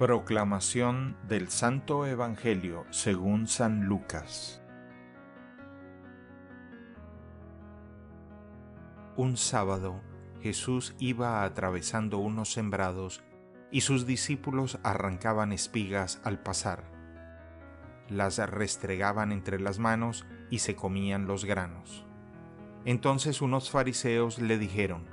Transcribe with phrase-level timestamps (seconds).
[0.00, 4.62] Proclamación del Santo Evangelio según San Lucas
[9.14, 10.00] Un sábado
[10.40, 13.22] Jesús iba atravesando unos sembrados
[13.70, 16.82] y sus discípulos arrancaban espigas al pasar.
[18.08, 22.06] Las restregaban entre las manos y se comían los granos.
[22.86, 25.04] Entonces unos fariseos le dijeron,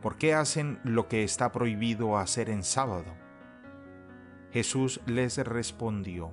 [0.00, 3.19] ¿Por qué hacen lo que está prohibido hacer en sábado?
[4.52, 6.32] Jesús les respondió,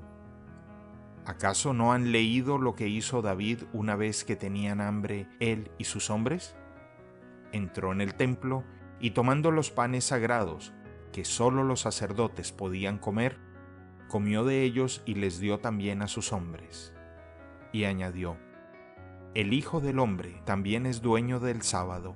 [1.25, 5.83] ¿acaso no han leído lo que hizo David una vez que tenían hambre él y
[5.83, 6.55] sus hombres?
[7.51, 8.63] Entró en el templo
[8.99, 10.73] y tomando los panes sagrados,
[11.11, 13.37] que sólo los sacerdotes podían comer,
[14.07, 16.93] comió de ellos y les dio también a sus hombres.
[17.71, 18.35] Y añadió,
[19.35, 22.15] El Hijo del Hombre también es dueño del sábado.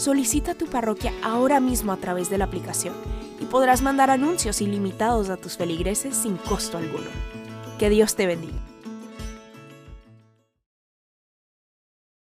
[0.00, 2.94] solicita tu parroquia ahora mismo a través de la aplicación
[3.38, 7.10] y podrás mandar anuncios ilimitados a tus feligreses sin costo alguno.
[7.78, 8.69] Que Dios te bendiga.